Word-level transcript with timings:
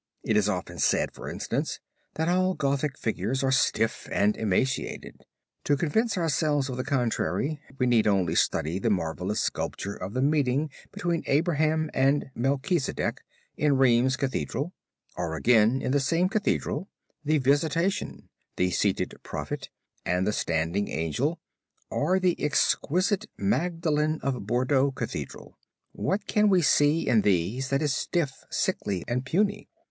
It 0.23 0.35
is 0.35 0.49
often 0.49 0.79
said, 0.79 1.11
for 1.13 1.29
instance, 1.29 1.79
that 2.15 2.27
all 2.27 2.55
Gothic 2.55 2.97
figures 2.97 3.43
are 3.43 3.51
stiff 3.51 4.09
and 4.11 4.35
emaciated. 4.35 5.21
To 5.65 5.77
convince 5.77 6.17
ourselves 6.17 6.69
of 6.69 6.77
the 6.77 6.83
contrary 6.83 7.61
we 7.77 7.85
need 7.85 8.07
only 8.07 8.33
study 8.33 8.79
the 8.79 8.89
marvelous 8.89 9.41
sculpture 9.41 9.93
of 9.93 10.15
the 10.15 10.21
meeting 10.23 10.71
between 10.91 11.21
Abraham 11.27 11.91
and 11.93 12.31
Melchisedech, 12.35 13.19
in 13.57 13.77
Rheims 13.77 14.15
Cathedral; 14.17 14.73
or 15.17 15.35
again 15.35 15.83
in 15.83 15.91
the 15.91 15.99
same 15.99 16.29
Cathedral, 16.29 16.87
the 17.23 17.37
Visitation, 17.37 18.27
the 18.55 18.71
seated 18.71 19.13
Prophet, 19.21 19.69
and 20.03 20.25
the 20.25 20.33
standing 20.33 20.89
Angel, 20.89 21.39
or 21.91 22.19
the 22.19 22.43
exquisite 22.43 23.27
Magdalen 23.37 24.19
of 24.23 24.47
Bordeaux 24.47 24.89
Cathedral. 24.91 25.59
What 25.91 26.25
can 26.25 26.49
we 26.49 26.63
see 26.63 27.07
in 27.07 27.21
these 27.21 27.69
that 27.69 27.83
is 27.83 27.93
stiff, 27.93 28.31
sickly, 28.49 29.03
and 29.07 29.23
puny? 29.23 29.69